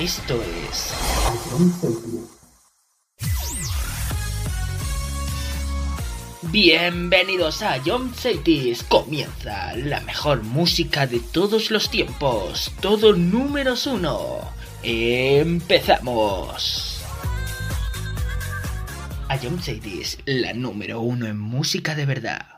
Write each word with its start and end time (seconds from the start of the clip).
Esto 0.00 0.40
es. 0.70 0.94
Bienvenidos 6.52 7.62
a 7.62 7.80
John 7.84 8.14
Cities. 8.14 8.84
Comienza 8.84 9.74
la 9.74 10.00
mejor 10.02 10.44
música 10.44 11.08
de 11.08 11.18
todos 11.18 11.72
los 11.72 11.90
tiempos. 11.90 12.72
Todo 12.80 13.12
números 13.12 13.88
uno. 13.88 14.38
Empezamos. 14.84 15.64
A 19.28 19.36
John 19.36 19.60
Cities, 19.60 20.18
la 20.26 20.52
número 20.52 21.00
uno 21.00 21.26
en 21.26 21.40
música 21.40 21.96
de 21.96 22.06
verdad. 22.06 22.57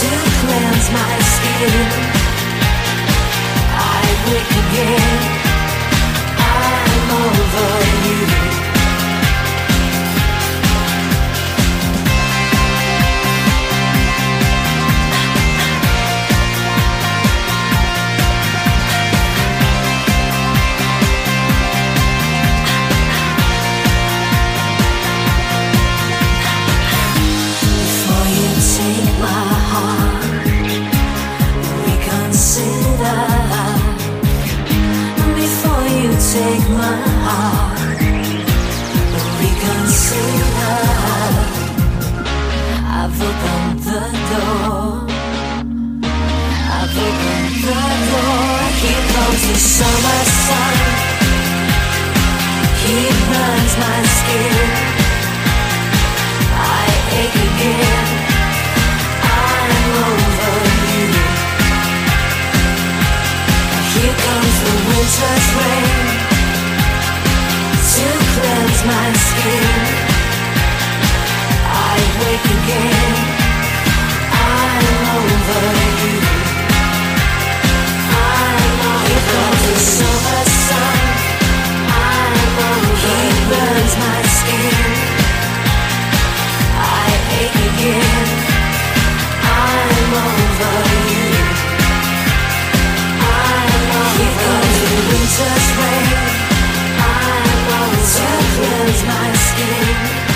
to 0.00 0.08
cleanse 0.40 0.88
my 0.92 1.14
skin. 1.34 1.88
I 3.72 4.04
wake 4.28 4.52
again. 4.62 5.22
I'm 6.38 7.10
over 7.24 7.70
you. 8.04 8.65
Take 36.46 36.68
my 36.68 36.96
heart. 37.26 37.78
I've 42.98 43.20
opened 43.28 43.78
the 43.90 44.04
door. 44.30 44.86
I've 46.76 46.96
opened 47.06 47.56
the 47.66 47.82
door. 48.10 48.54
Here 48.80 49.04
comes 49.14 49.42
the 49.48 49.56
summer 49.76 50.22
sun. 50.44 50.76
He 52.82 52.96
burns 53.30 53.74
my 53.84 53.98
skin. 54.16 54.68
I 56.78 56.86
ache 57.22 57.40
again. 57.48 58.06
I'm 59.42 59.72
over 60.10 60.56
you. 60.92 61.08
Here 63.94 64.16
comes 64.24 64.56
the 64.64 64.74
winter's 64.88 65.48
rain 65.58 66.15
cleanse 68.66 68.84
my 68.84 69.12
skin. 69.12 69.64
I 71.62 71.98
wake 72.20 72.48
again. 72.58 73.14
I'm 74.32 74.86
over 75.16 75.66
you. 76.02 76.18
I'm 78.10 78.80
over 78.92 79.46
the 79.62 79.74
summer 79.94 80.44
sun. 80.66 80.98
I'm 82.10 82.56
over 82.70 82.94
He 83.06 83.20
burns 83.50 83.94
my 84.04 84.20
skin. 84.38 84.84
I 86.74 87.08
ache 87.42 87.62
again. 87.70 88.28
I'm 89.62 90.12
over 90.26 90.76
you. 91.12 91.30
I'm 93.22 93.84
over 93.94 94.18
Here 94.18 94.36
comes 94.42 94.76
the 94.82 94.98
winter's 95.08 95.68
rain 95.78 95.95
colors 98.66 99.02
my 99.04 99.32
skin. 99.32 100.35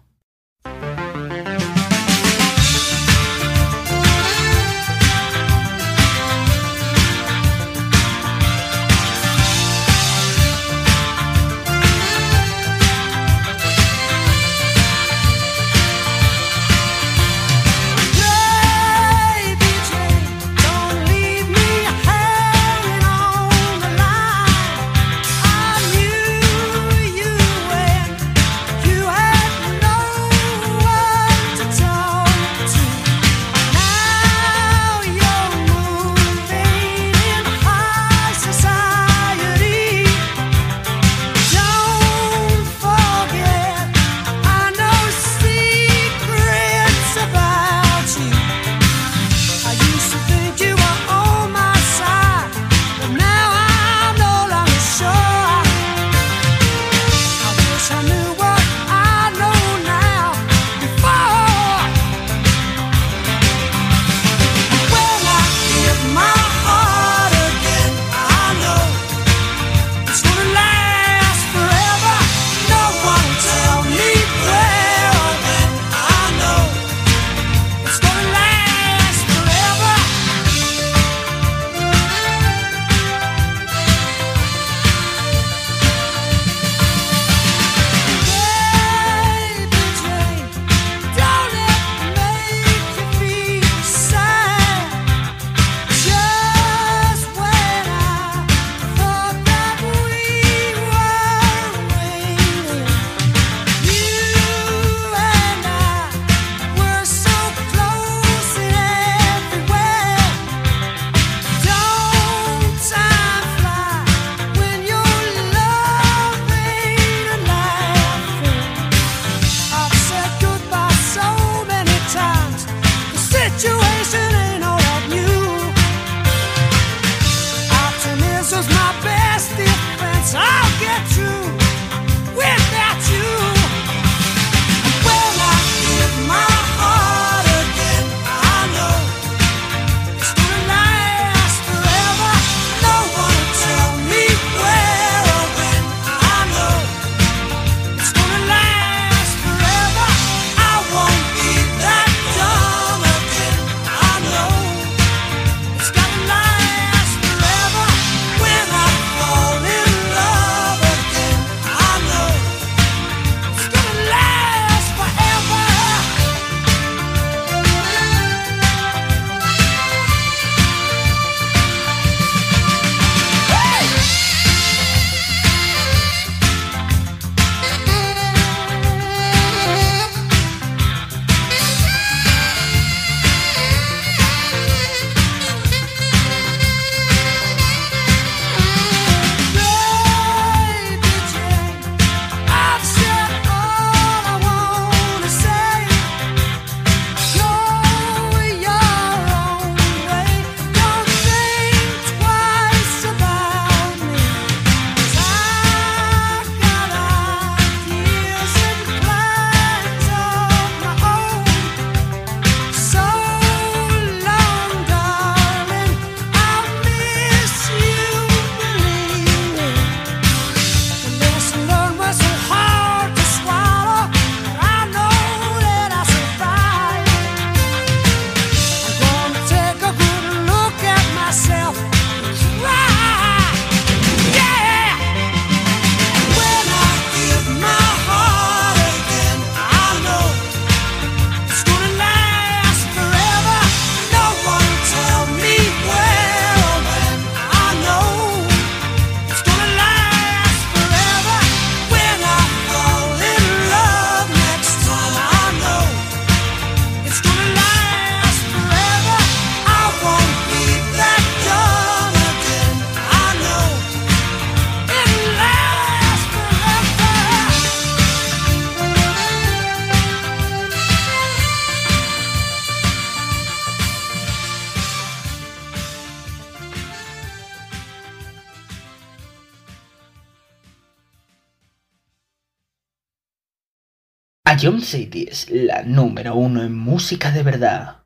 La 285.49 285.83
número 285.83 286.35
uno 286.35 286.63
en 286.63 286.77
música 286.77 287.31
de 287.31 287.43
verdad. 287.43 288.00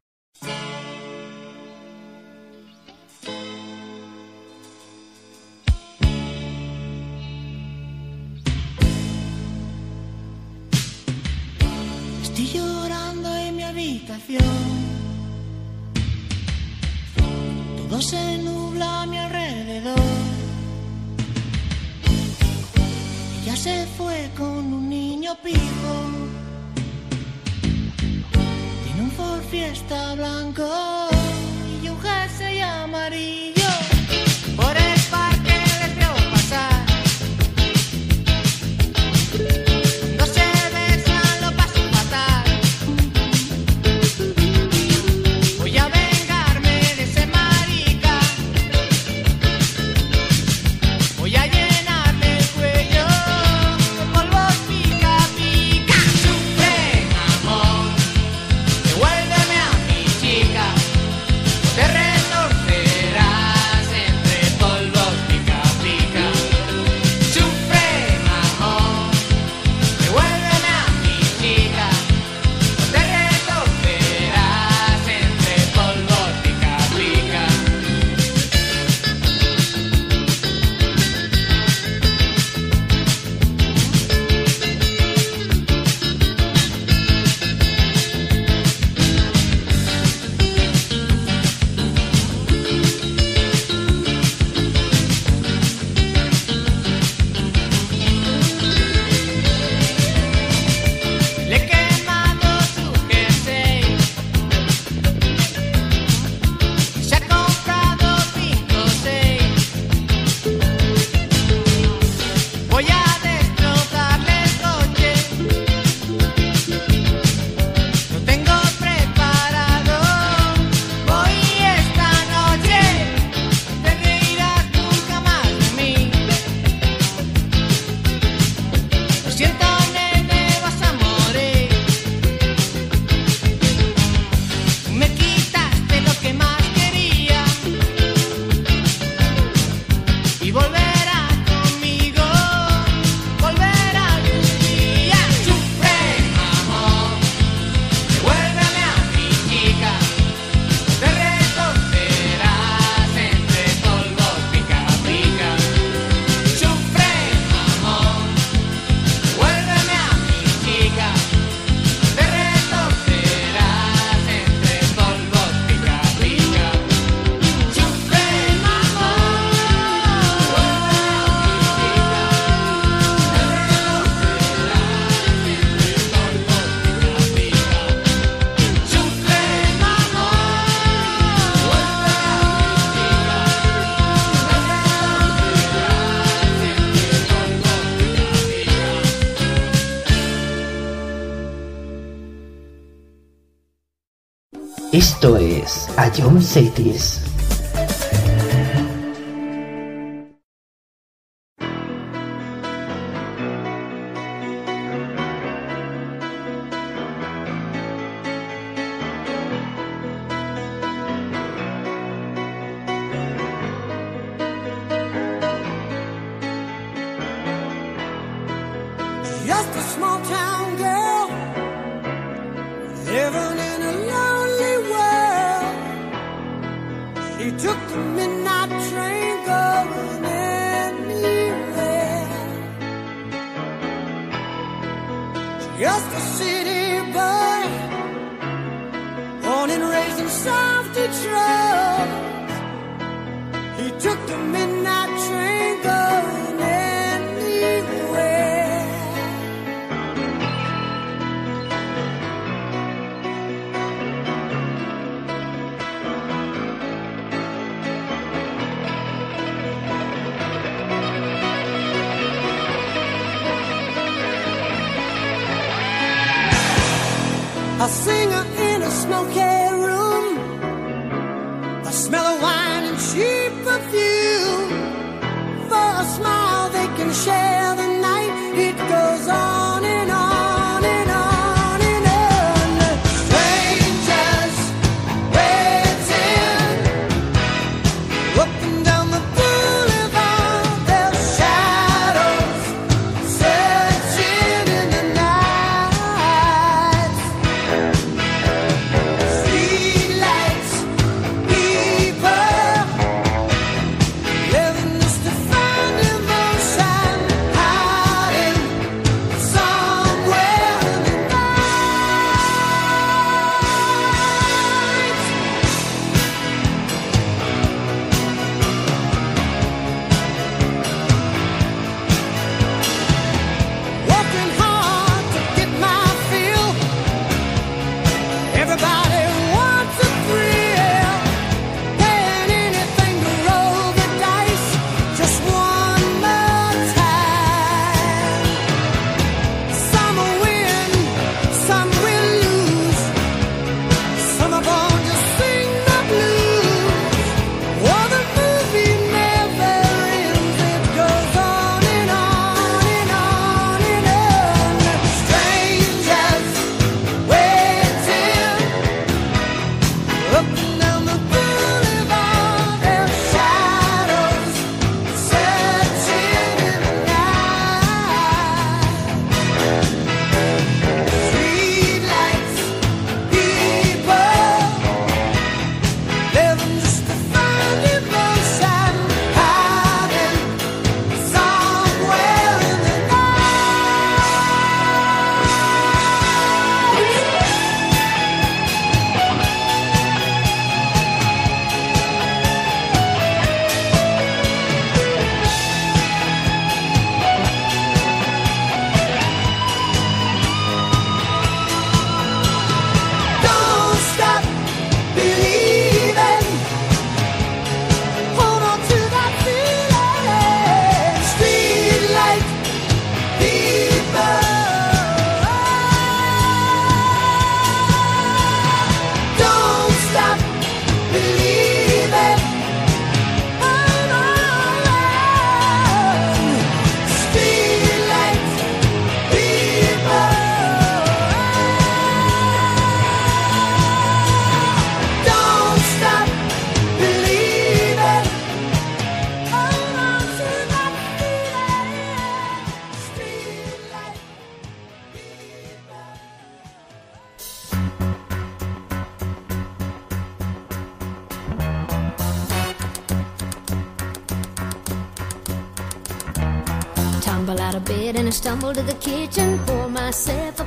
a 195.98 196.10
John 196.12 196.42
Cities. 196.42 197.25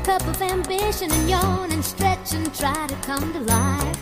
cup 0.09 0.27
of 0.27 0.41
ambition 0.41 1.13
and 1.13 1.29
yawn 1.29 1.71
and 1.71 1.85
stretch 1.85 2.33
and 2.33 2.55
try 2.55 2.87
to 2.87 2.95
come 3.09 3.31
to 3.31 3.41
life. 3.41 3.99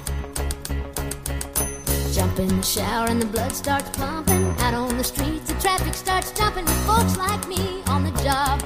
Jump 2.15 2.39
in 2.39 2.47
the 2.47 2.63
shower 2.63 3.09
and 3.09 3.21
the 3.21 3.27
blood 3.27 3.51
starts 3.51 3.91
pumping. 3.99 4.47
Out 4.61 4.75
on 4.75 4.97
the 4.97 5.03
streets, 5.03 5.49
the 5.49 5.61
traffic 5.61 5.95
starts 5.95 6.31
jumping 6.31 6.65
with 6.65 6.87
folks 6.87 7.17
like 7.17 7.49
me 7.49 7.83
on 7.89 8.05
the 8.05 8.13
job. 8.23 8.66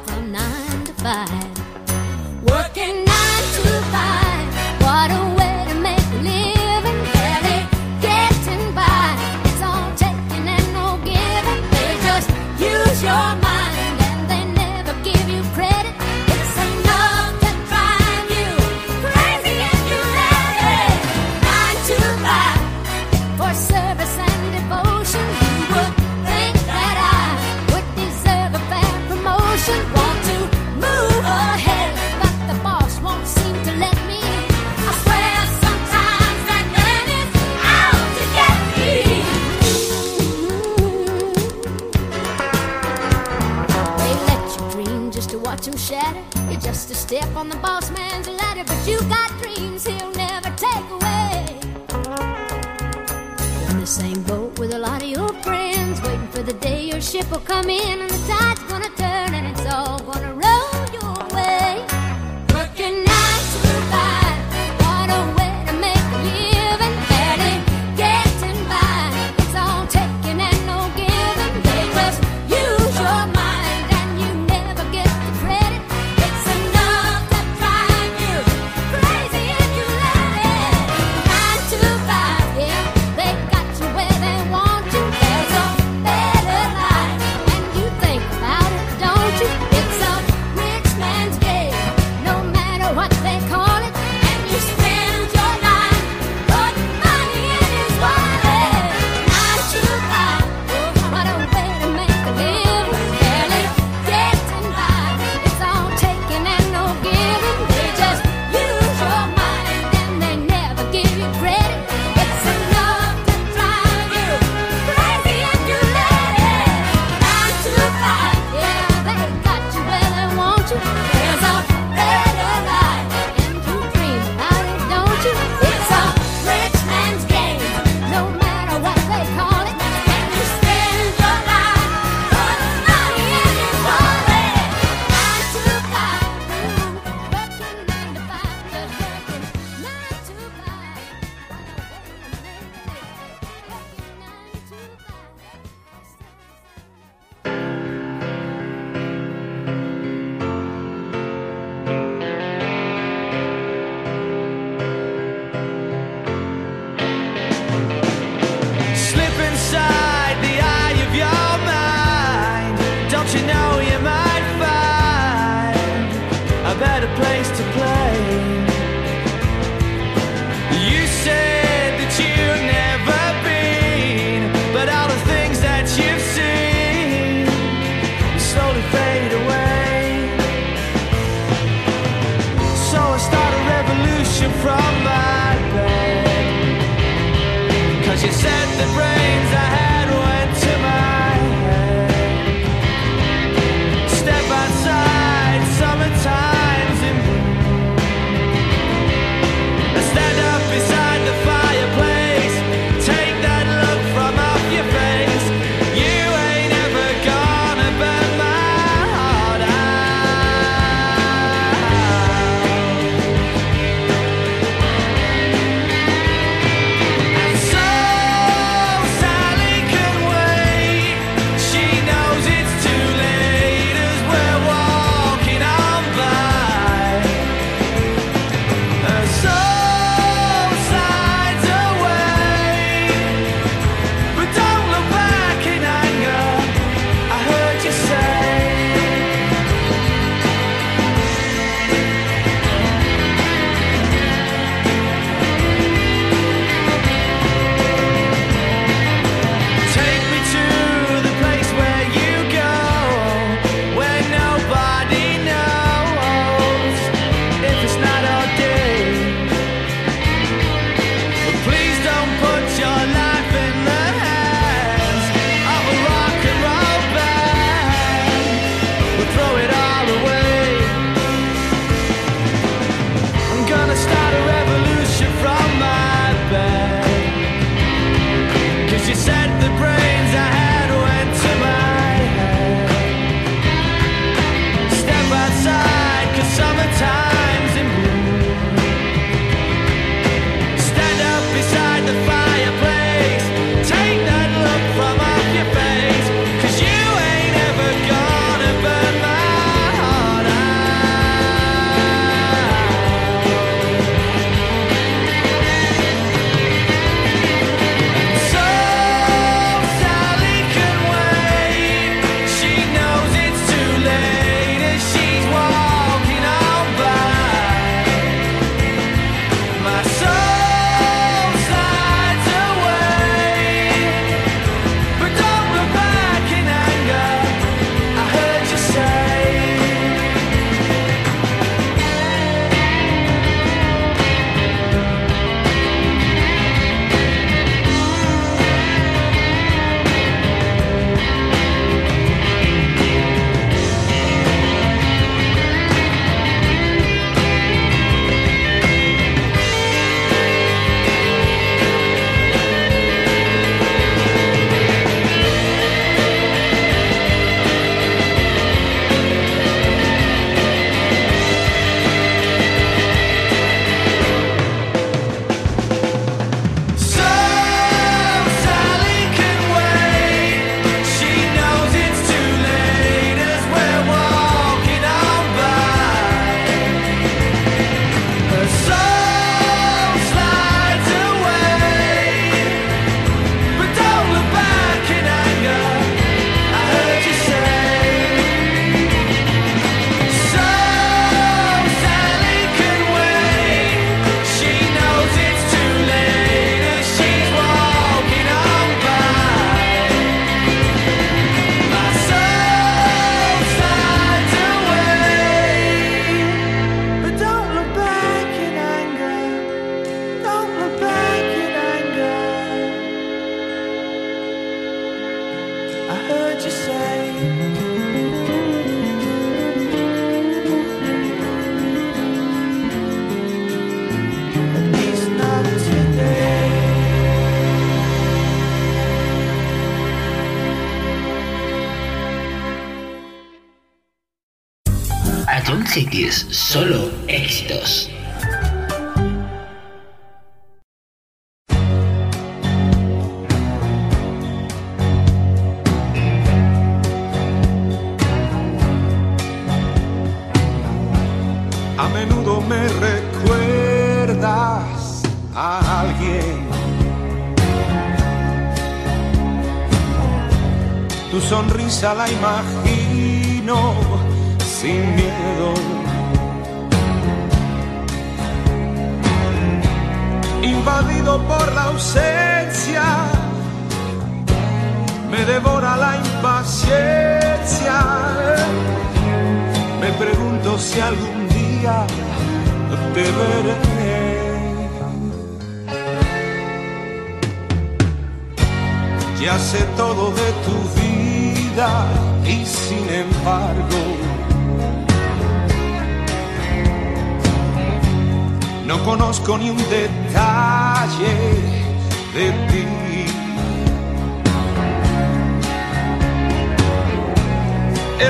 for 56.40 56.46
the 56.46 56.59
day 56.61 56.87
your 56.87 57.03
ship 57.03 57.31
will 57.31 57.40
come 57.40 57.68
in 57.68 58.00
and 58.00 58.11
the 58.11 58.33
tide's 58.33 58.62
gonna 58.62 58.88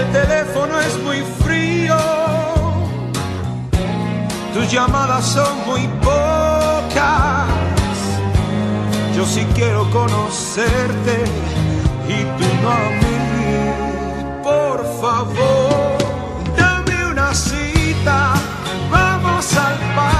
El 0.00 0.12
teléfono 0.12 0.80
es 0.80 0.98
muy 1.02 1.20
frío, 1.44 1.94
tus 4.54 4.72
llamadas 4.72 5.26
son 5.26 5.66
muy 5.66 5.86
pocas. 6.02 7.46
Yo 9.14 9.26
sí 9.26 9.46
quiero 9.54 9.90
conocerte 9.90 11.24
y 12.08 12.22
tú 12.38 12.46
no 12.62 12.70
a 12.70 12.90
mí. 13.00 14.42
Por 14.42 14.78
favor, 15.02 15.98
dame 16.56 17.06
una 17.06 17.34
cita, 17.34 18.32
vamos 18.90 19.54
al 19.54 19.76
parque, 19.94 20.19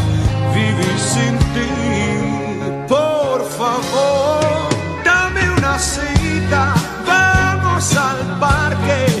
vivir 0.53 0.99
sin 0.99 1.37
ti. 1.53 1.69
Por 2.87 3.43
favor, 3.57 4.69
dame 5.03 5.49
una 5.57 5.79
cita, 5.79 6.73
vamos 7.05 7.95
al 7.95 8.39
parque, 8.39 9.20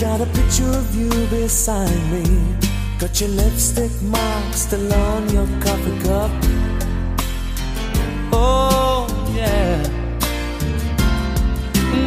Got 0.00 0.20
a 0.20 0.26
picture 0.26 0.70
of 0.70 0.94
you 0.94 1.10
beside 1.26 1.90
me. 2.12 2.22
Got 3.00 3.20
your 3.20 3.30
lipstick 3.30 3.90
mark 4.02 4.54
still 4.54 4.92
on 4.92 5.28
your 5.28 5.48
coffee 5.60 5.98
cup. 6.06 6.30
Oh, 8.32 9.08
yeah. 9.34 9.82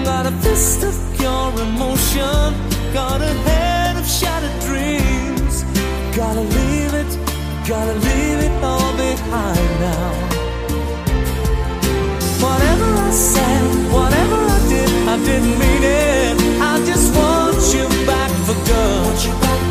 Got 0.05 0.25
a 0.27 0.31
fist 0.39 0.83
of 0.83 0.95
pure 1.17 1.51
emotion. 1.67 2.55
Got 2.93 3.19
a 3.19 3.33
head 3.43 3.97
of 3.97 4.07
shattered 4.07 4.57
dreams. 4.61 5.63
Gotta 6.15 6.43
leave 6.43 6.93
it, 6.93 7.11
gotta 7.67 7.93
leave 7.93 8.39
it 8.47 8.63
all 8.63 8.95
behind 8.95 9.71
now. 9.81 10.13
Whatever 12.39 12.89
I 13.09 13.11
said, 13.11 13.91
whatever 13.91 14.37
I 14.37 14.59
did, 14.69 14.89
I 15.09 15.17
didn't 15.25 15.59
mean 15.59 15.83
it. 15.83 16.61
I 16.61 16.85
just 16.85 17.13
want 17.17 17.40
for 18.45 18.57
good. 18.65 19.05
Want 19.05 19.25
you 19.25 19.33
back, 19.43 19.61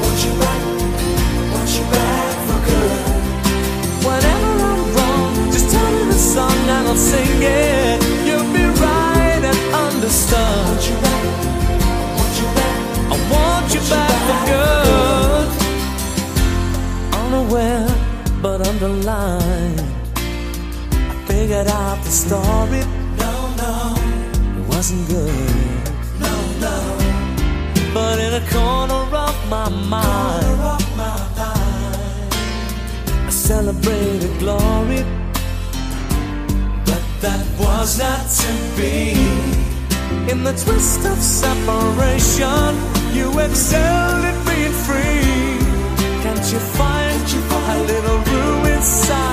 want 0.00 0.18
you 0.24 0.32
back, 0.42 0.62
want 1.52 1.70
you 1.76 1.84
back 1.94 2.34
for 2.46 2.58
good. 2.68 3.00
Whenever 4.06 4.52
I'm 4.70 4.82
wrong, 4.94 5.32
just 5.52 5.70
tell 5.72 5.90
me 5.92 6.02
the 6.12 6.18
song 6.34 6.58
and 6.76 6.88
I'll 6.88 6.96
sing 6.96 7.42
it. 7.42 7.98
You'll 8.26 8.52
be 8.52 8.64
right 8.84 9.42
and 9.50 9.60
understood. 9.86 10.66
Want 10.68 10.82
you 10.88 10.96
back, 11.04 11.24
want 12.18 12.34
you 12.40 12.48
back, 12.58 12.78
I 13.12 13.16
want 13.32 13.66
you 13.74 13.82
back 13.92 14.16
for 14.28 14.40
good. 14.52 15.48
Unaware 17.22 17.88
but 18.42 18.66
underlined. 18.66 19.80
I 21.10 21.14
figured 21.26 21.68
out 21.68 21.98
the 22.04 22.10
story. 22.10 22.82
No, 23.22 23.32
no, 23.62 23.74
it 24.58 24.64
wasn't 24.68 25.08
good. 25.08 25.67
But 27.98 28.20
in 28.20 28.32
a 28.32 28.44
corner 28.52 29.02
of 29.26 29.36
my 29.50 29.68
mind, 29.68 30.60
I 33.26 33.28
celebrated 33.28 34.38
glory. 34.38 35.02
But 36.86 37.04
that 37.24 37.44
was 37.58 37.98
not 37.98 38.22
to 38.42 38.52
be. 38.78 39.18
In 40.30 40.44
the 40.44 40.54
twist 40.62 41.02
of 41.12 41.18
separation, 41.18 42.70
you 43.16 43.26
excelled 43.40 44.24
at 44.30 44.38
being 44.46 44.76
free. 44.86 45.58
Can't 46.22 46.46
you 46.52 46.60
find 46.80 47.20
a 47.74 47.78
little 47.92 48.18
room 48.30 48.64
inside 48.76 49.27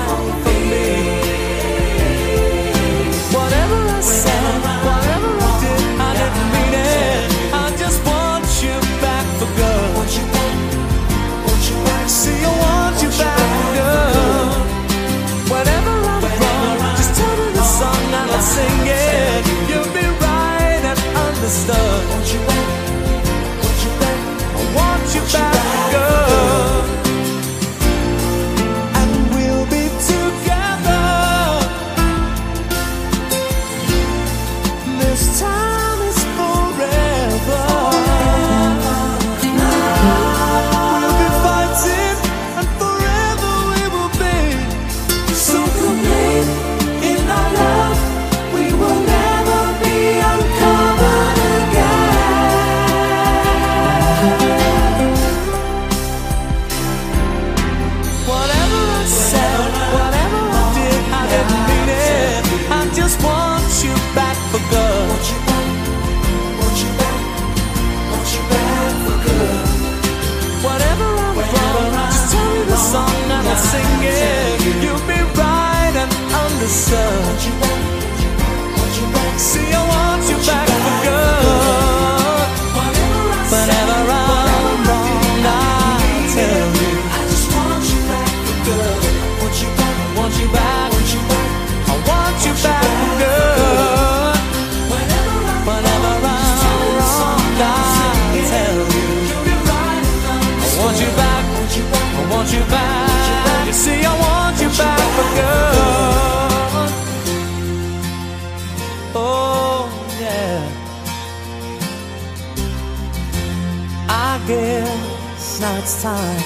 time 116.06 116.42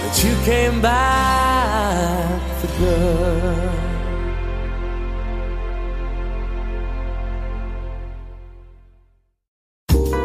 that 0.00 0.16
you 0.24 0.32
came 0.48 0.80
back 0.80 2.40
for 2.58 2.70
good. 2.78 3.70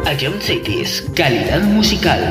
A 0.08 0.16
John 0.20 0.40
Sadie's, 0.40 0.92
calidad 1.18 1.62
musical. 1.74 2.22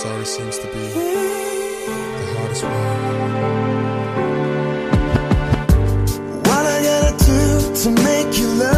Sorry 0.00 0.26
seems 0.26 0.58
to 0.58 0.66
be 0.74 1.37
hardest 2.60 2.64
one. 2.64 2.72
What 6.42 6.66
I 6.66 6.82
gotta 6.82 7.12
do 7.24 7.74
to 7.82 7.90
make 8.02 8.38
you 8.38 8.48
love 8.54 8.77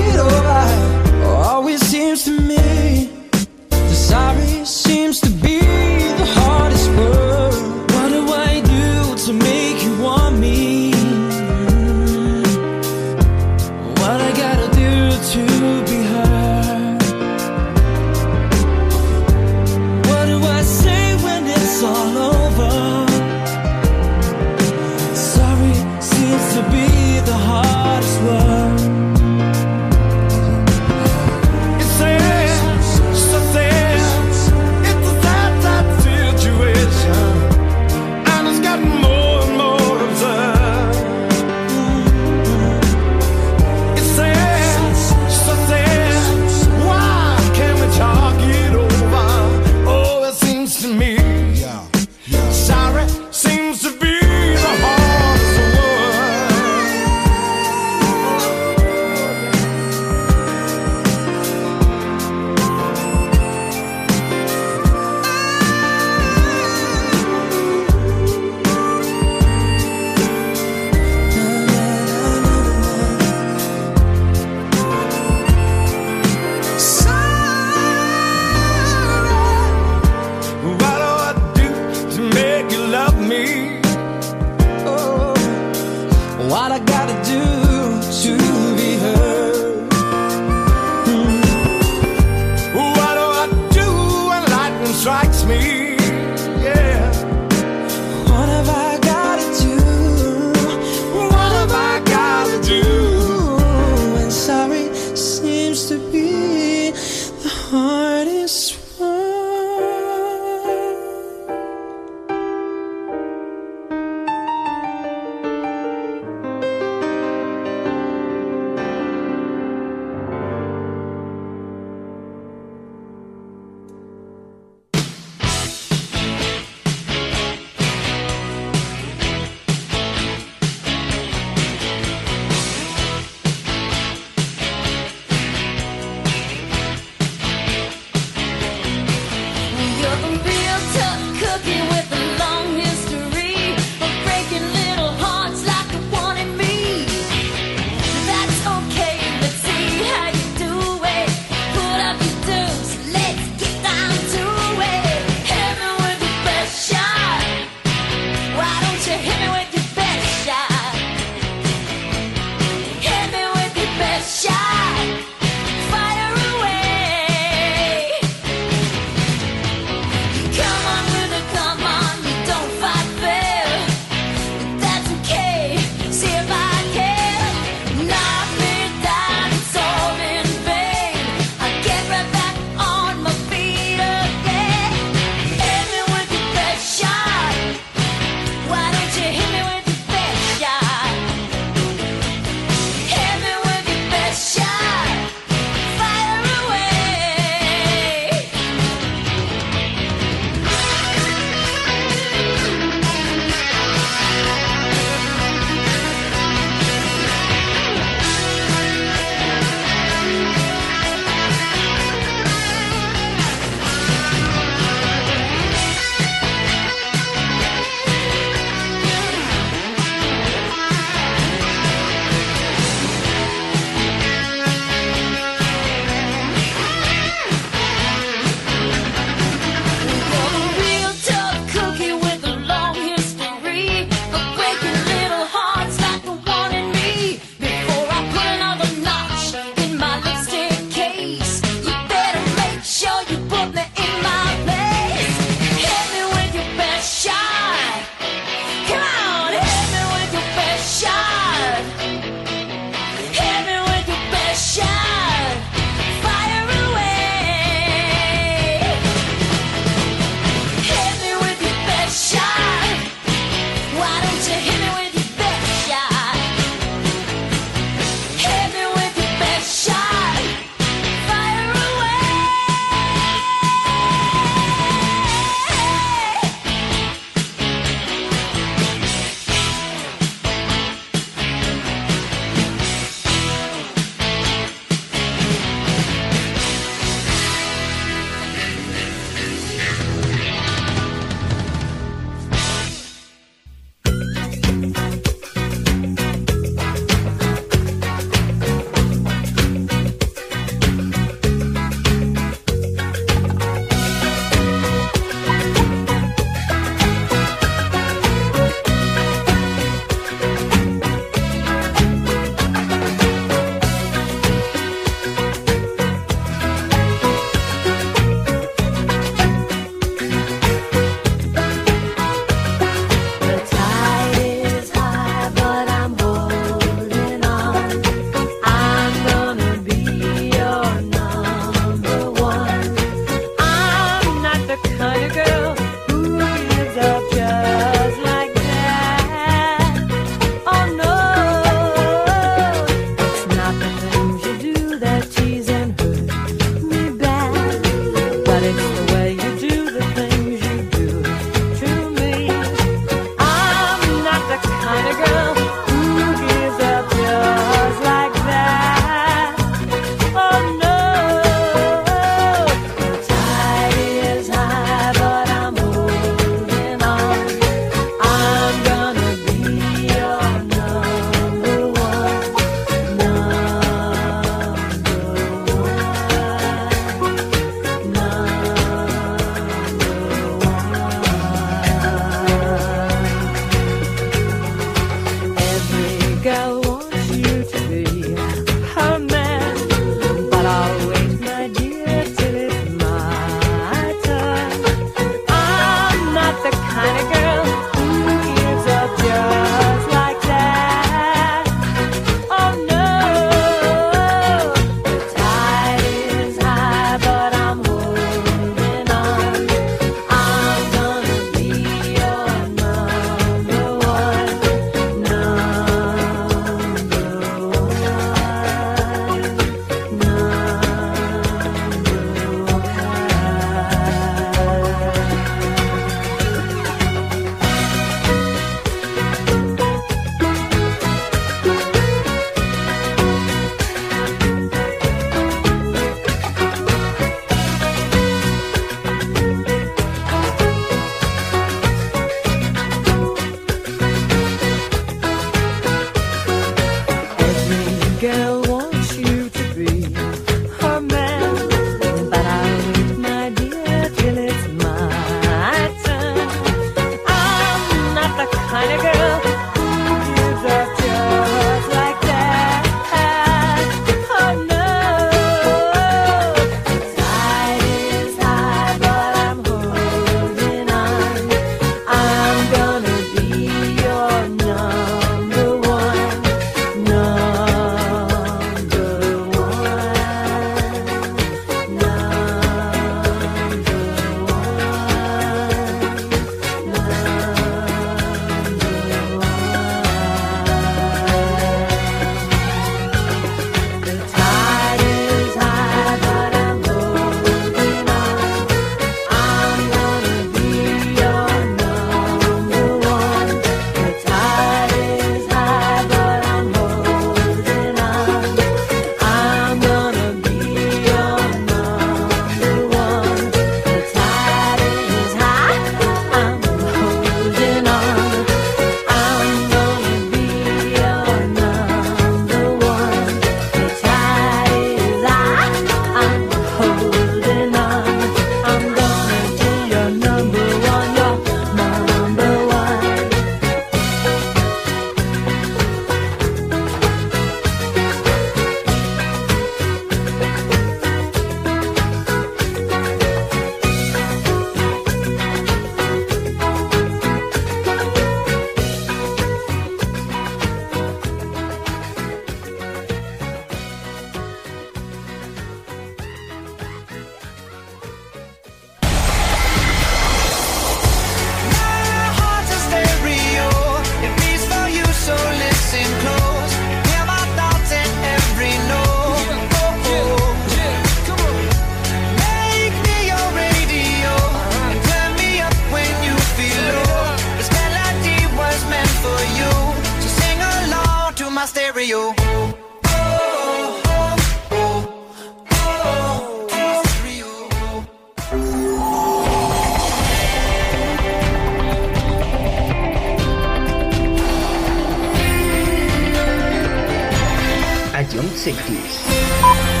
A 598.41 598.43
Young 598.43 600.00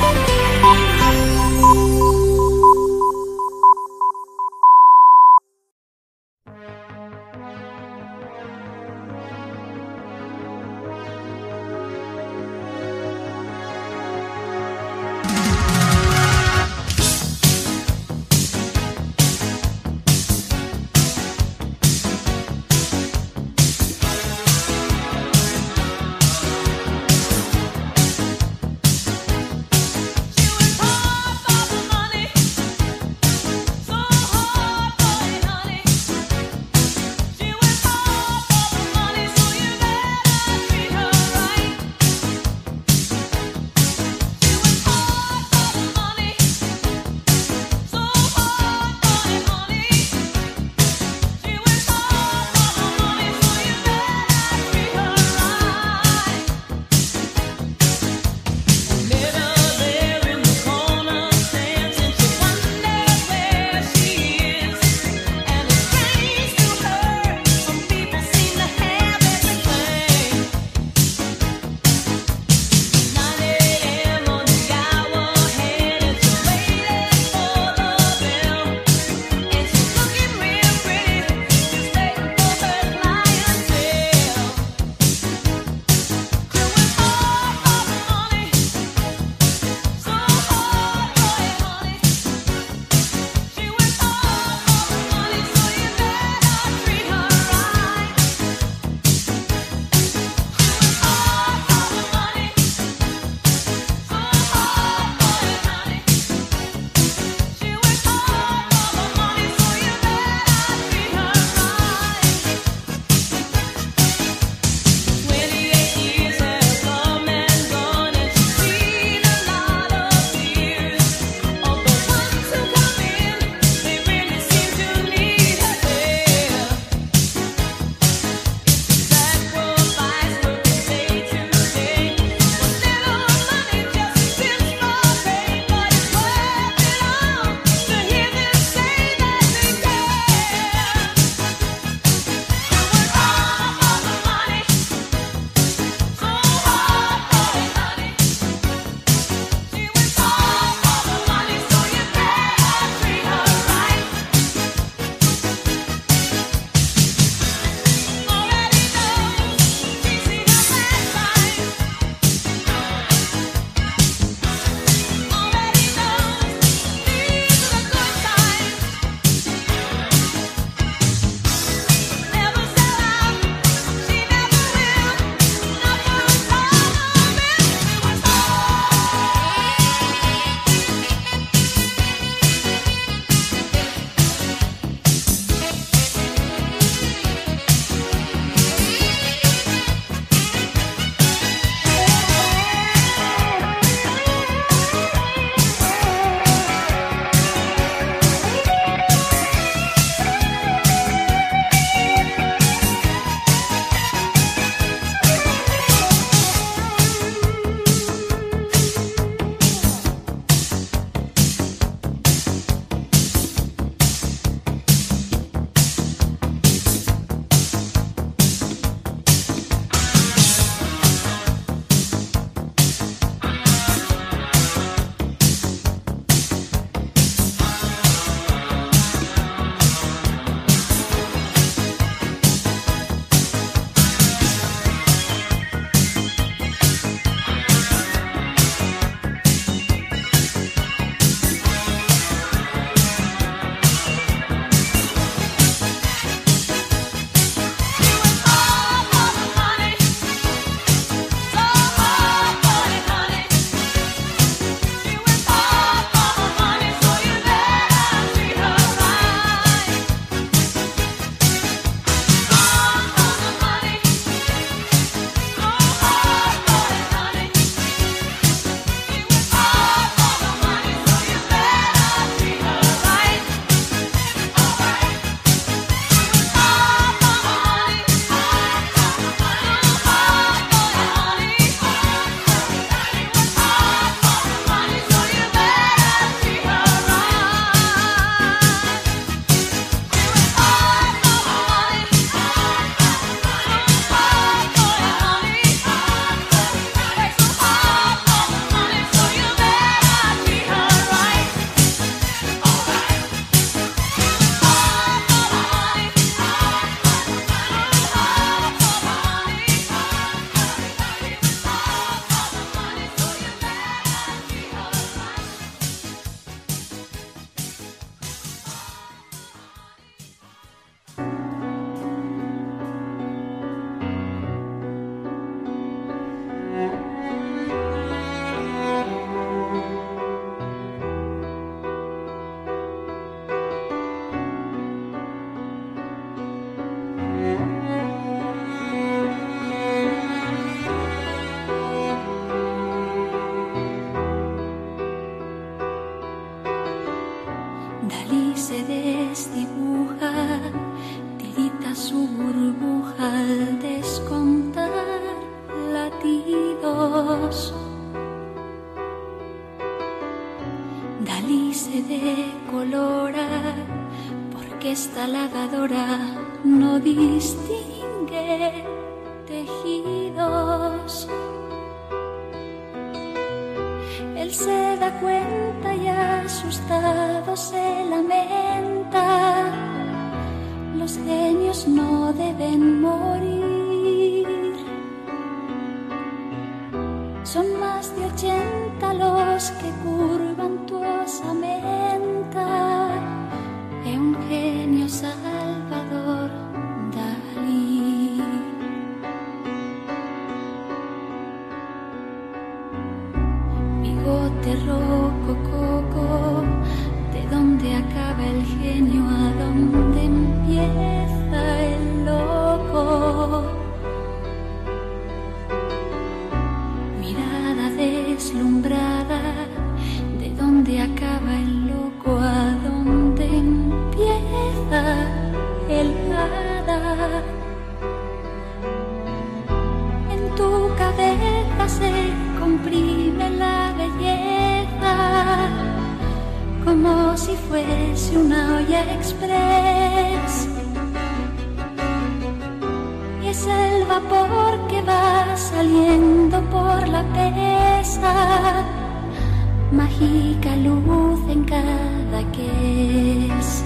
mágica 450.11 450.75
luz 450.77 451.39
en 451.49 451.63
cada 451.63 452.51
que 452.51 453.47
es. 453.59 453.83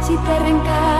Si 0.00 0.16
te 0.16 0.38
reencarnas, 0.38 0.97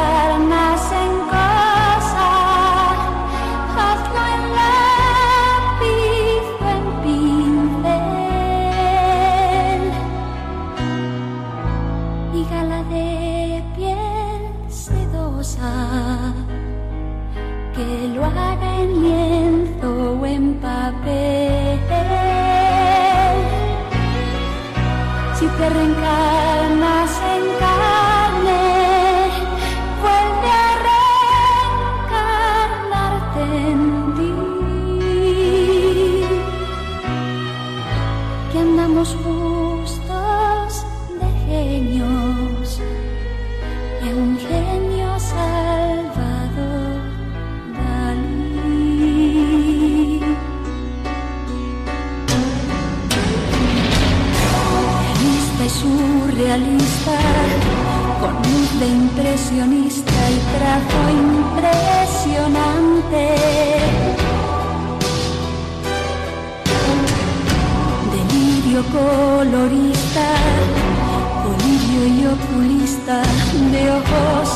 arrancar. 25.69 26.08
ilusionista 59.51 60.31
y 60.31 60.39
trazo 60.59 61.11
impresionante. 61.11 63.25
Delirio 68.13 68.81
colorista, 68.93 70.29
colirio 71.45 72.03
y 72.07 72.27
oculista 72.27 73.17
de 73.73 73.83
ojos 73.91 74.47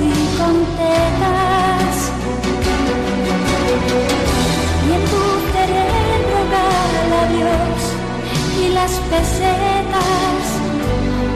y 0.00 0.36
con 0.38 0.56
tetas. 0.78 1.96
Y 4.86 4.92
en 4.96 5.02
tu 5.12 5.22
cerebro 5.52 6.38
labios 7.12 7.80
y 8.60 8.64
las 8.72 8.92
pesetas, 9.10 10.42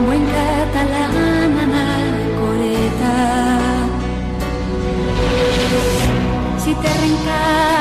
buen 0.07 0.25
catalán 0.27 1.53
anacoreta. 1.65 3.17
Si 6.65 6.75
te 6.75 6.89
reencargas 7.01 7.78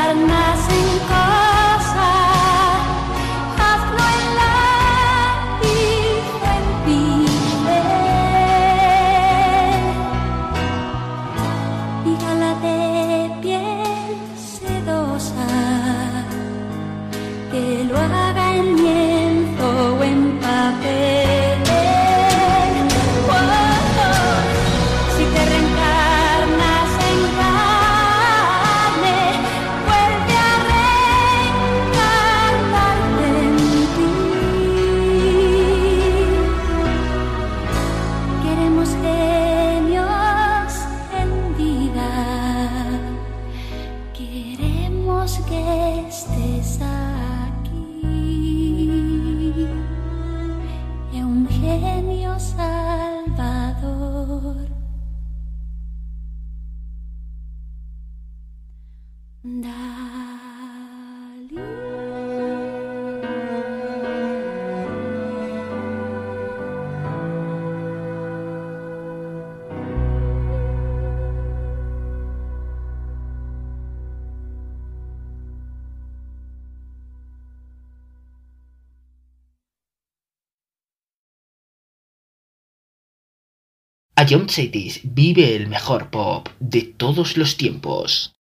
John 84.30 84.50
Cetis 84.50 85.00
vive 85.04 85.56
el 85.56 85.68
mejor 85.68 86.10
pop 86.10 86.50
de 86.60 86.82
todos 86.82 87.38
los 87.38 87.56
tiempos. 87.56 88.34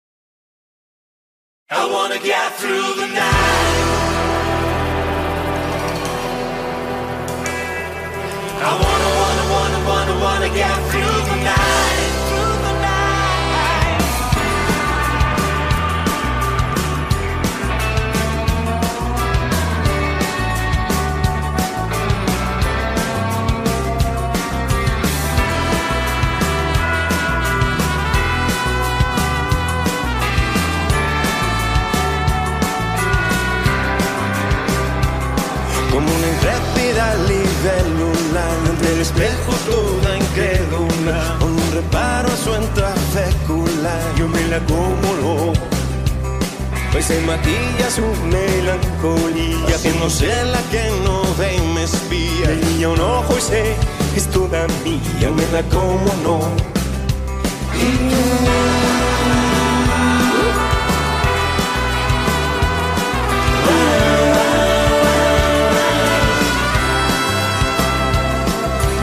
Pues 46.97 47.05
se 47.05 47.21
maquilla 47.21 47.91
su 47.91 48.01
melancolía 48.25 49.75
Haciéndose 49.75 50.45
la 50.45 50.59
que 50.71 50.89
no 51.03 51.21
ve 51.37 51.55
y 51.55 51.61
me 51.75 51.83
espía. 51.83 52.47
Tenía 52.47 52.89
un 52.89 52.99
ojo 52.99 53.37
y 53.37 53.41
sé 53.41 53.75
que 54.15 54.19
es 54.19 54.27
toda 54.31 54.65
mía 54.83 55.29
Me 55.29 55.45
la 55.53 55.61
como 55.69 56.11
no 56.23 56.39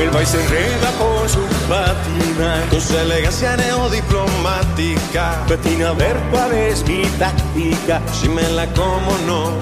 El 0.05 0.11
baile 0.11 0.31
se 0.31 0.39
enreda 0.39 0.91
por 0.99 1.27
su 1.27 1.41
patina 1.67 2.63
Con 2.69 2.79
su 2.79 2.99
elegancia 2.99 3.57
neodiplomática 3.57 5.43
Patina 5.49 5.89
a 5.89 5.93
ver 5.93 6.15
cuál 6.31 6.53
es 6.53 6.87
mi 6.87 7.05
táctica 7.19 8.03
Si 8.13 8.29
me 8.29 8.43
la 8.51 8.67
como 8.75 9.17
no 9.27 9.59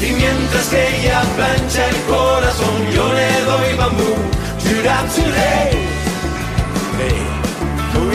Y 0.00 0.12
mientras 0.12 0.68
que 0.70 1.00
ella 1.00 1.20
plancha 1.36 1.86
el 1.90 1.96
corazón, 2.08 2.90
yo 2.94 3.12
le 3.12 3.40
doy 3.42 3.74
bambú. 3.76 4.14
Churap, 4.62 5.06
churé. 5.14 5.70
Hey, 6.98 7.22
oh. 7.94 8.10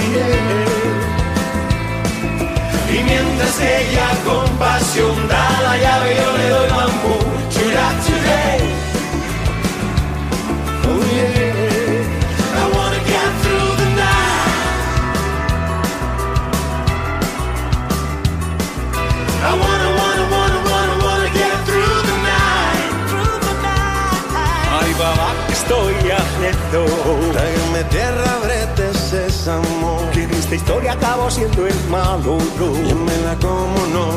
Y 2.94 3.04
mientras 3.04 3.62
ella 3.62 4.08
con 4.26 4.50
pasión 4.58 5.28
da 5.30 5.62
la 5.62 5.78
llave, 5.78 6.16
yo 6.16 6.38
le 6.38 6.50
doy 6.50 6.70
bambú. 6.70 7.16
Churap. 7.52 7.98
Tráigame 26.72 27.84
tierra, 27.86 28.40
brete, 28.44 28.94
sésamo. 28.94 30.10
Que 30.12 30.24
en 30.24 30.32
esta 30.32 30.56
historia 30.56 30.92
acabo 30.92 31.32
siendo 31.32 31.66
el 31.66 31.76
malo 31.90 32.38
yo 32.60 32.74
Yo 32.90 32.96
me 32.96 33.18
la 33.26 33.36
como, 33.36 33.88
no. 33.94 34.08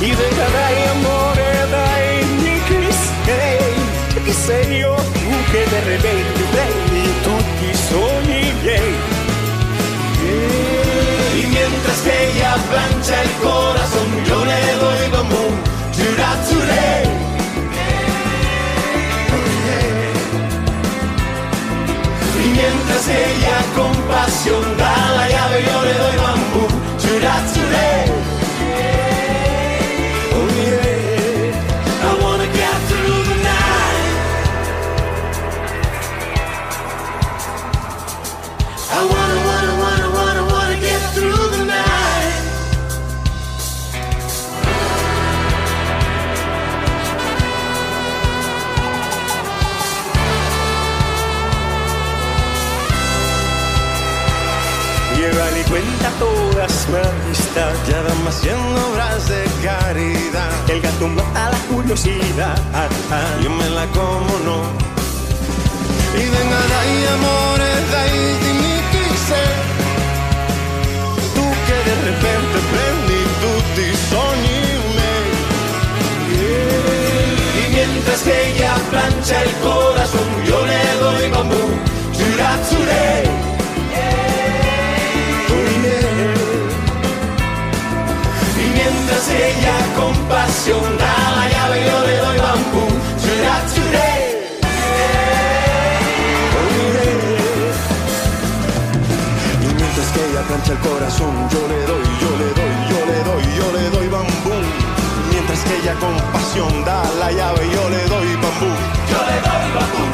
Y 0.00 0.10
de 0.10 0.28
cada 0.36 0.90
amor 0.90 1.36
dai 1.70 2.24
mi 2.42 2.60
Che 4.24 4.32
sei 4.32 4.78
io 4.78 4.94
tu 4.94 4.97
che 5.50 5.64
de 5.68 5.80
repente 5.80 6.40
prendi 6.50 7.20
tutti 7.22 7.64
i 7.70 7.74
sogni 7.74 8.52
miei 8.62 8.94
Y 11.40 11.46
mientras 11.46 12.06
ella 12.06 12.56
plancha 12.70 13.22
el 13.22 13.30
corazón, 13.42 14.08
yo 14.26 14.44
le 14.44 14.60
doy 14.82 15.08
bambú. 15.12 15.44
Churap, 15.94 16.38
churé. 16.48 16.88
Y 22.44 22.48
mientras 22.58 23.08
ella 23.08 23.56
con 23.76 23.92
pasión 24.08 24.64
da 24.76 25.12
la 25.16 25.28
llave, 25.28 25.64
yo 25.68 25.84
le 25.84 25.94
doy 25.94 26.16
bambú. 26.24 26.66
Churap, 27.00 27.87
todas 56.18 56.72
su 56.72 56.96
amistad 56.96 57.72
Ya 57.88 58.02
van 58.02 58.26
haciendo 58.26 58.88
obras 58.90 59.28
de 59.28 59.44
caridad 59.62 60.50
El 60.68 60.80
gato 60.80 61.08
mata 61.08 61.50
la 61.50 61.58
curiosidad 61.70 62.56
Yo 63.42 63.50
me 63.50 63.68
la 63.70 63.86
como, 63.88 64.38
no 64.44 64.58
Y 66.14 66.24
venga 66.34 66.60
dai 66.72 67.06
amore, 67.14 67.70
dai 67.92 68.16
dimmi 68.42 68.76
chi 68.90 69.04
sei 69.28 69.54
Tu 71.34 71.44
che 71.66 71.78
de 71.88 71.94
repente 72.08 72.56
prendi 72.72 73.20
tutti 73.42 73.82
i 73.82 73.96
sogni 74.10 74.60
miei 74.96 75.28
Y 77.60 77.62
mientras 77.74 78.20
que 78.22 78.34
ella 78.50 78.74
plancha 78.90 79.36
el 79.42 79.52
corazón, 79.66 80.28
yo 80.46 80.58
le 80.66 80.80
doy 81.00 81.30
bambú. 81.30 81.64
Churé. 82.68 83.47
Plancha 100.48 100.72
el 100.72 100.78
corazón, 100.78 101.34
yo 101.52 101.60
le 101.68 101.80
doy, 101.84 102.06
yo 102.22 102.30
le 102.40 102.48
doy, 102.58 102.74
yo 102.88 103.00
le 103.10 103.18
doy, 103.28 103.44
yo 103.58 103.66
le 103.76 103.90
doy 103.90 104.08
bambú. 104.08 104.56
Mientras 105.30 105.60
que 105.60 105.76
ella 105.76 105.94
con 106.00 106.16
pasión 106.32 106.72
da 106.86 107.04
la 107.20 107.30
llave, 107.30 107.62
yo 107.70 107.84
le 107.90 108.02
doy 108.08 108.28
bambú. 108.42 108.70
Yo 109.12 109.20
le 109.28 109.36
doy 109.44 109.66
bambú. 109.76 110.04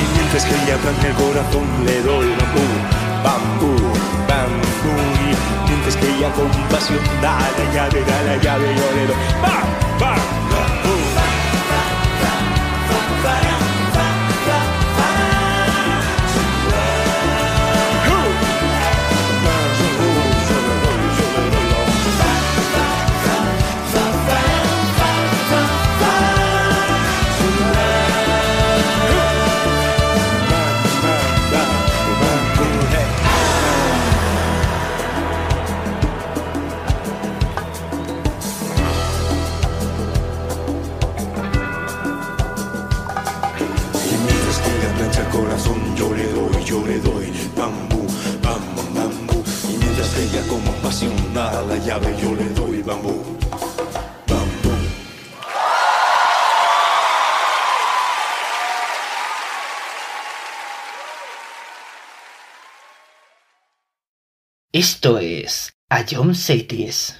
Y 0.00 0.04
mientras 0.14 0.44
que 0.44 0.54
ella 0.62 0.76
plancha 0.84 1.08
el 1.08 1.14
corazón, 1.14 1.66
le 1.86 1.96
doy 2.02 2.28
bambú, 2.38 2.66
bambú, 3.24 3.72
bambú. 4.28 4.92
Mientras 5.66 5.96
que 5.96 6.06
ella 6.14 6.30
con 6.36 6.50
pasión 6.68 7.00
da 7.22 7.38
la 7.56 7.64
llave, 7.74 8.04
da 8.04 8.22
la 8.28 8.36
llave, 8.36 8.68
yo 8.76 8.86
le 8.96 9.06
doy 9.08 9.29
Esto 64.80 65.18
es 65.18 65.74
a 65.90 66.06
Cities. 66.34 67.14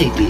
City. 0.00 0.29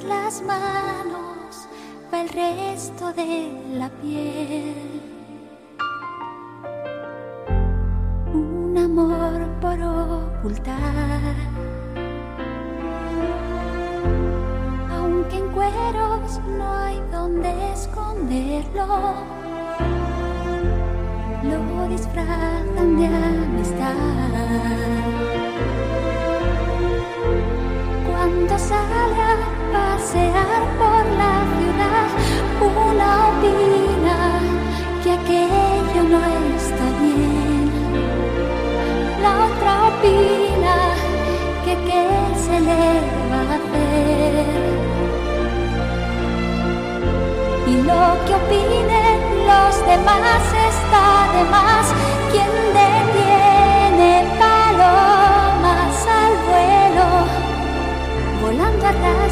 Las 0.00 0.40
manos 0.40 1.68
va 2.12 2.22
el 2.22 2.28
resto 2.30 3.12
de 3.12 3.52
la 3.74 3.90
piel. 3.90 5.02
Un 8.32 8.78
amor 8.78 9.46
por 9.60 9.78
ocultar. 9.82 11.36
Aunque 14.90 15.36
en 15.36 15.48
cueros 15.52 16.40
no 16.48 16.74
hay 16.74 16.98
donde 17.12 17.72
esconderlo, 17.72 19.14
lo 21.44 21.88
disfrazan 21.88 22.96
de 22.96 23.06
amistad. 23.06 23.94
Cuando 28.10 28.58
sale 28.58 29.20
a 29.20 29.61
pasear 29.72 30.62
por 30.80 31.02
la 31.22 31.34
ciudad, 31.56 32.08
una 32.60 33.10
opina 33.30 34.16
que 35.02 35.10
aquello 35.12 36.02
no 36.12 36.20
está 36.56 36.86
bien. 37.00 37.64
La 39.22 39.32
otra 39.46 39.72
opina 39.92 40.76
que 41.64 41.74
qué 41.86 42.04
se 42.44 42.56
le 42.68 42.84
va 43.30 43.40
a 43.40 43.54
hacer. 43.56 44.62
Y 47.66 47.74
lo 47.88 48.04
que 48.26 48.32
opinen 48.42 49.18
los 49.50 49.74
demás 49.86 50.44
está 50.70 51.06
de 51.34 51.42
más. 51.50 51.86
Quien 52.30 52.52
detiene 52.80 54.12
palomas 54.38 55.96
al 56.20 56.34
vuelo, 56.48 57.08
volando 58.42 58.84
a 58.86 58.92
ras 58.92 58.92
de 58.92 59.00
suelo, 59.02 59.31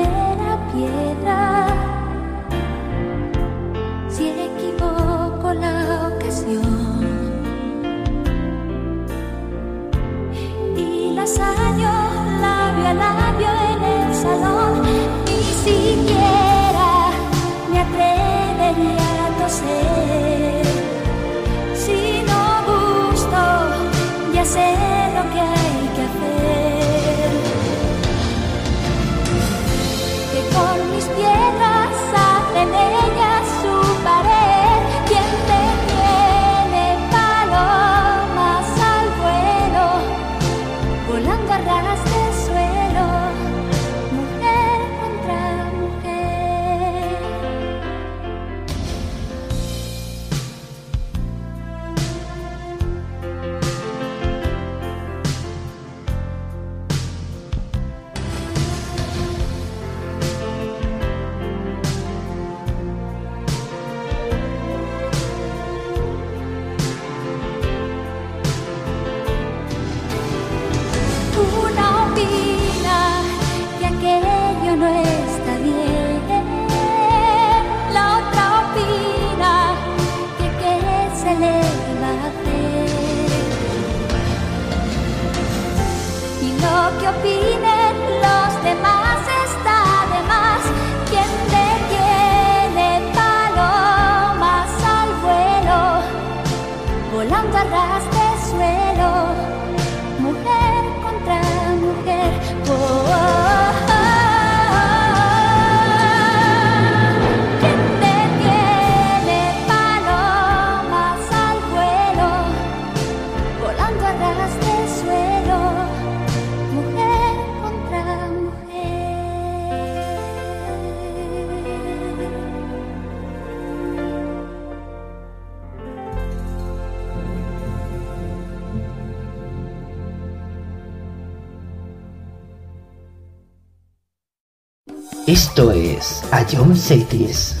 Esto 135.51 135.69
es 135.69 136.23
A 136.31 136.45
John 136.49 136.73
Cities. 136.73 137.60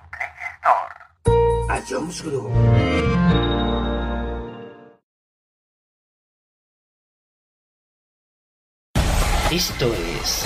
Jones 1.87 2.23
Group. 2.23 2.49
Esto 9.51 9.93
es 9.93 10.45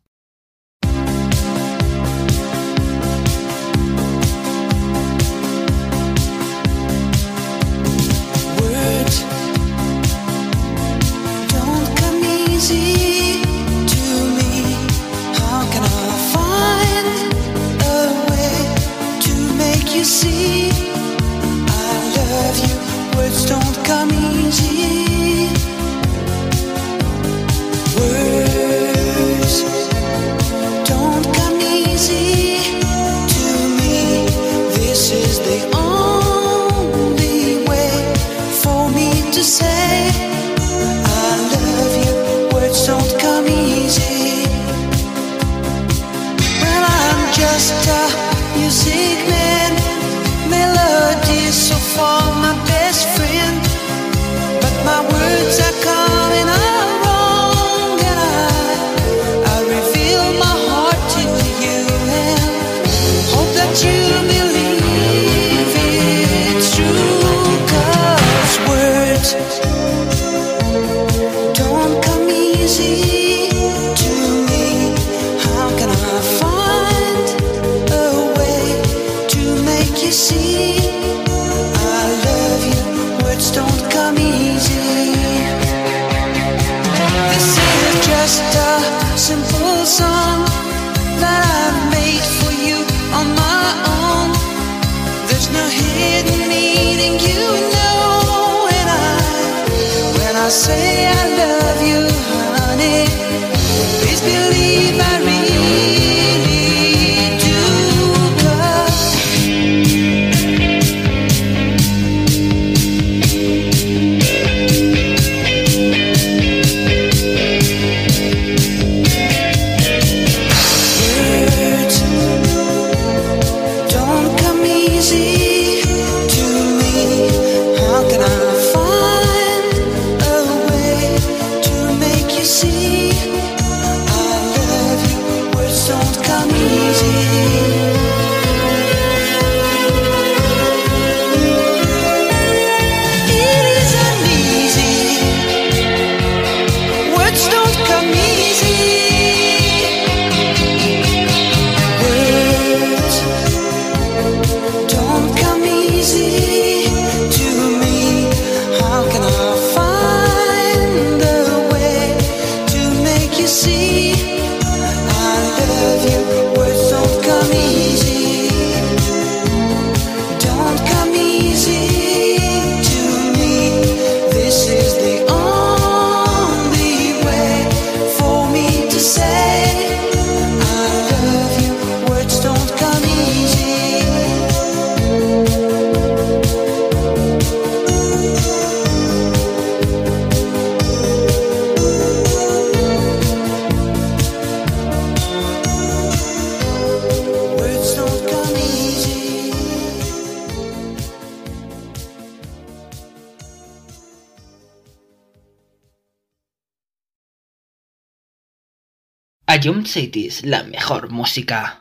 La 210.43 210.63
mejor 210.63 211.09
música. 211.09 211.80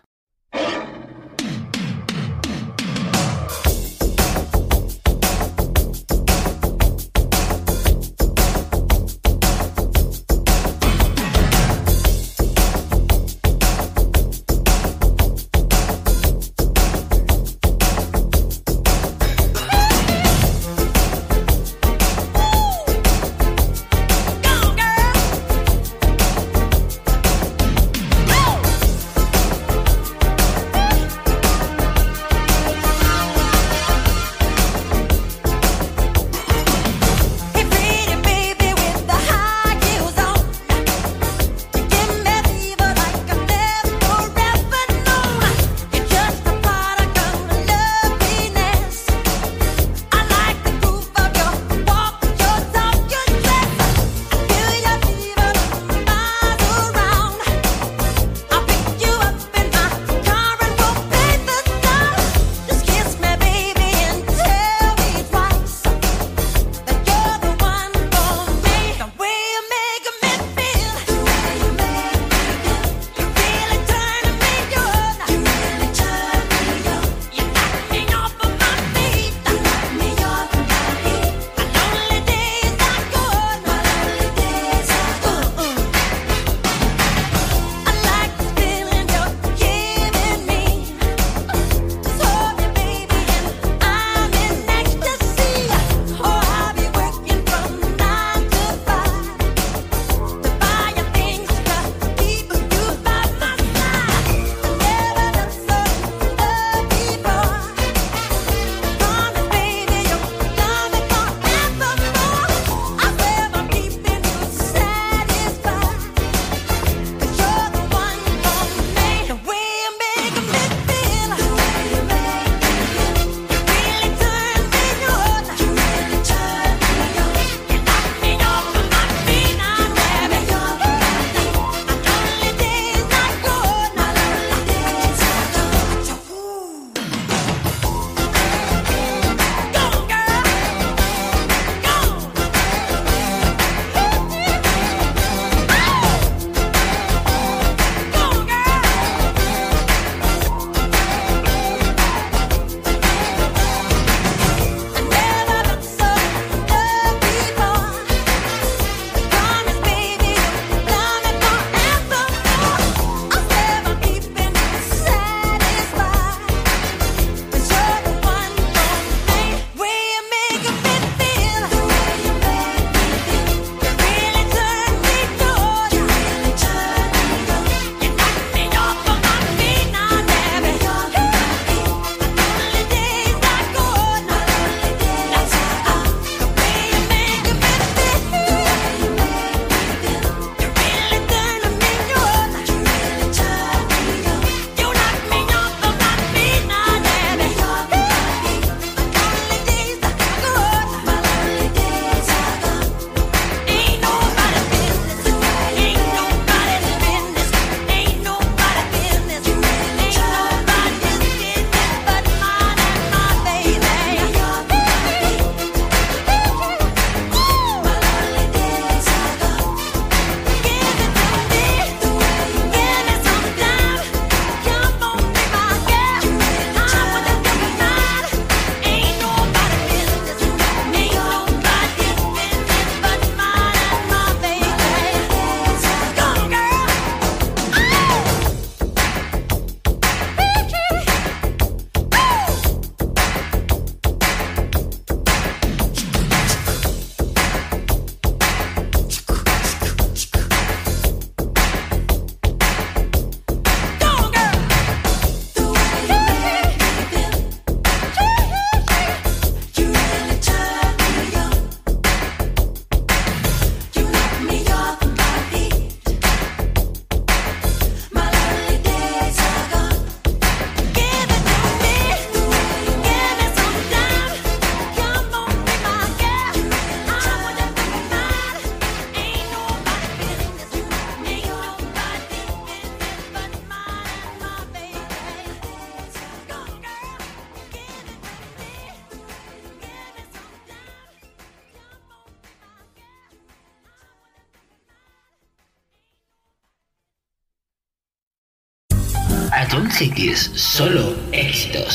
Cities, 300.01 300.51
solo 300.55 301.15
éxitos. 301.31 301.90